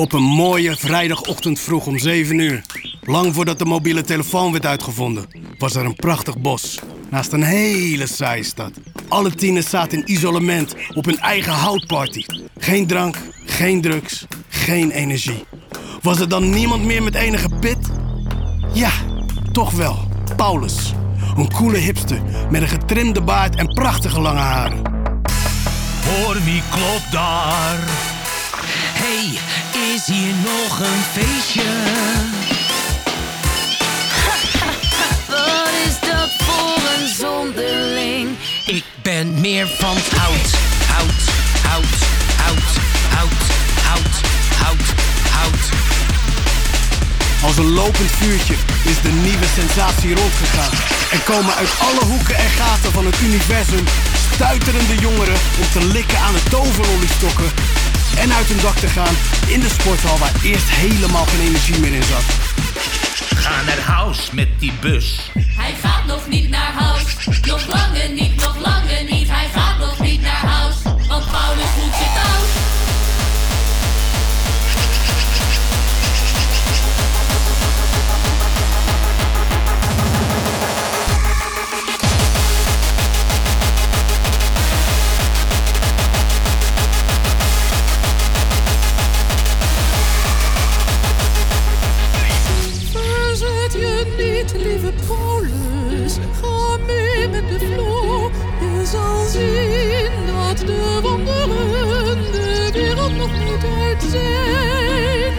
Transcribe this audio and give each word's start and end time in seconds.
Op 0.00 0.12
een 0.12 0.22
mooie 0.22 0.76
vrijdagochtend 0.76 1.60
vroeg 1.60 1.86
om 1.86 1.98
7 1.98 2.38
uur, 2.38 2.62
lang 3.02 3.34
voordat 3.34 3.58
de 3.58 3.64
mobiele 3.64 4.02
telefoon 4.02 4.52
werd 4.52 4.66
uitgevonden, 4.66 5.26
was 5.58 5.74
er 5.74 5.84
een 5.84 5.94
prachtig 5.94 6.38
bos 6.38 6.78
naast 7.10 7.32
een 7.32 7.42
hele 7.42 8.06
saaie 8.06 8.42
stad. 8.42 8.70
Alle 9.08 9.30
tieners 9.30 9.70
zaten 9.70 9.98
in 9.98 10.12
isolement 10.12 10.74
op 10.94 11.04
hun 11.04 11.18
eigen 11.18 11.52
houtparty. 11.52 12.24
Geen 12.58 12.86
drank, 12.86 13.16
geen 13.44 13.80
drugs, 13.80 14.26
geen 14.48 14.90
energie. 14.90 15.44
Was 16.02 16.20
er 16.20 16.28
dan 16.28 16.50
niemand 16.50 16.84
meer 16.84 17.02
met 17.02 17.14
enige 17.14 17.48
pit? 17.60 17.90
Ja, 18.72 18.92
toch 19.52 19.72
wel. 19.72 19.98
Paulus. 20.36 20.92
Een 21.36 21.52
coole 21.52 21.78
hipster 21.78 22.22
met 22.50 22.62
een 22.62 22.68
getrimde 22.68 23.20
baard 23.22 23.56
en 23.56 23.66
prachtige 23.66 24.20
lange 24.20 24.38
haren. 24.38 24.82
Hoor 26.04 26.36
wie 26.44 26.62
klopt 26.70 27.12
daar? 27.12 27.78
Hey, 29.00 29.49
is 29.94 30.06
hier 30.06 30.34
nog 30.34 30.80
een 30.80 31.02
feestje? 31.12 31.62
Wat 35.34 35.72
is 35.86 36.08
dat 36.08 36.30
voor 36.38 36.80
een 36.96 37.08
zonderling? 37.18 38.28
Ik 38.66 38.84
ben 39.02 39.40
meer 39.40 39.68
van 39.68 39.96
hout, 40.16 40.50
hout, 40.86 41.20
hout, 41.68 41.94
hout, 42.36 42.70
hout, 43.14 43.42
hout, 43.86 44.14
hout, 44.62 44.86
hout. 45.30 45.64
Als 47.42 47.56
een 47.56 47.72
lopend 47.72 48.10
vuurtje 48.10 48.54
is 48.84 49.00
de 49.02 49.12
nieuwe 49.12 49.46
sensatie 49.54 50.14
rondgegaan. 50.14 50.72
En 51.10 51.22
komen 51.24 51.54
uit 51.54 51.70
alle 51.78 52.04
hoeken 52.04 52.36
en 52.36 52.50
gaten 52.50 52.92
van 52.92 53.06
het 53.06 53.20
universum 53.20 53.84
stuiterende 54.34 54.94
jongeren 55.00 55.38
om 55.60 55.70
te 55.72 55.86
likken 55.86 56.18
aan 56.18 56.32
de 56.32 56.42
toverlollystokken. 56.50 57.50
En 58.18 58.32
uit 58.32 58.46
hun 58.46 58.60
dak 58.60 58.76
te 58.76 58.88
gaan 58.88 59.14
in 59.46 59.60
de 59.60 59.68
sporthal 59.68 60.18
waar 60.18 60.32
eerst 60.42 60.68
helemaal 60.68 61.24
geen 61.24 61.40
energie 61.40 61.78
meer 61.78 61.92
in 61.92 62.02
zat. 62.02 62.24
Ga 63.34 63.62
naar 63.62 63.78
huis 63.78 64.30
met 64.30 64.48
die 64.58 64.72
bus. 64.80 65.30
Hij 65.34 65.74
gaat 65.82 66.06
nog 66.06 66.28
niet 66.28 66.48
naar 66.48 66.72
huis. 66.72 67.02
Nog 67.46 67.66
lange 67.66 68.08
niet, 68.08 68.29
niet, 94.42 94.66
lieve 94.66 94.92
Paulus. 95.06 96.14
Ga 96.40 96.76
mee 96.86 97.28
met 97.28 97.48
de 97.48 97.58
flow. 97.58 98.30
Je 98.60 98.86
zal 98.86 99.24
zien 99.24 100.26
dat 100.26 100.58
de 100.58 100.98
wonderen 101.02 102.32
de 102.32 102.70
wereld 102.72 103.16
nog 103.16 103.30
niet 103.38 103.64
uit 103.80 104.02
zijn. 104.10 105.32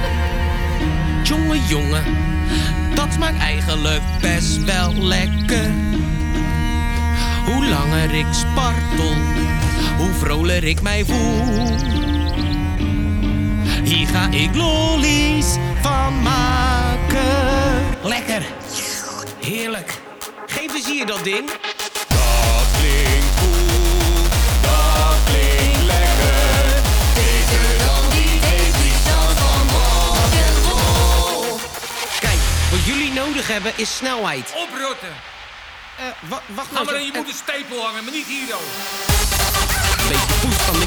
Jongen, 1.23 1.65
jongen, 1.67 2.03
dat 2.95 3.13
smaakt 3.13 3.39
eigenlijk 3.39 4.01
best 4.21 4.63
wel 4.63 4.93
lekker. 4.93 5.71
Hoe 7.45 7.65
langer 7.65 8.13
ik 8.13 8.25
spartel, 8.31 9.13
hoe 9.97 10.13
vrolijker 10.19 10.69
ik 10.69 10.81
mij 10.81 11.05
voel. 11.05 11.77
Hier 13.83 14.07
ga 14.07 14.29
ik 14.29 14.55
lollies 14.55 15.45
van 15.81 16.21
maken. 16.21 16.69
Lekker, 18.03 18.43
heerlijk. 19.45 19.91
Geef 20.47 20.73
eens 20.73 20.85
hier 20.85 21.05
dat 21.05 21.23
ding. 21.23 21.49
Dat 22.07 22.67
klinkt 22.79 23.35
cool, 23.39 24.23
dat 24.61 25.15
klinkt 25.25 25.83
lekker. 25.83 26.81
Beter 27.13 27.85
dan 27.85 28.09
die 28.09 28.39
van 29.39 29.67
rock'n'roll. 30.15 31.59
Kijk, 32.19 32.39
wat 32.71 32.85
jullie 32.85 33.11
nodig 33.11 33.47
hebben 33.47 33.73
is 33.75 33.95
snelheid. 33.95 34.53
Oprotten. 34.55 35.13
Eh, 35.97 36.05
wa- 36.29 36.41
wacht 36.45 36.67
Ga 36.67 36.73
nou 36.73 36.85
maar 36.85 36.93
eens 36.95 37.03
in 37.03 37.11
je 37.11 37.17
een 37.27 37.33
stapel 37.35 37.85
hangen, 37.85 38.03
maar 38.03 38.13
niet 38.13 38.27
hier 38.27 38.47
dan. 38.47 38.59
Een 40.01 40.07
beetje 40.07 40.47
boost 40.47 40.61
van 40.61 40.79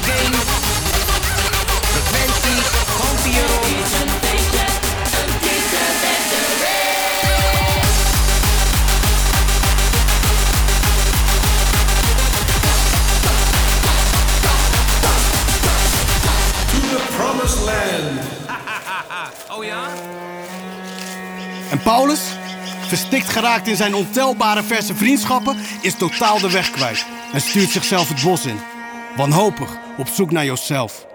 Oh 19.57 19.63
ja? 19.63 19.87
En 21.69 21.81
Paulus, 21.81 22.21
verstikt 22.87 23.29
geraakt 23.29 23.67
in 23.67 23.75
zijn 23.75 23.95
ontelbare 23.95 24.63
verse 24.63 24.95
vriendschappen, 24.95 25.57
is 25.81 25.95
totaal 25.95 26.39
de 26.39 26.51
weg 26.51 26.71
kwijt 26.71 27.05
en 27.33 27.41
stuurt 27.41 27.69
zichzelf 27.69 28.09
het 28.09 28.23
bos 28.23 28.45
in. 28.45 28.59
Wanhopig 29.15 29.69
op 29.97 30.07
zoek 30.07 30.31
naar 30.31 30.45
Joszelf. 30.45 31.05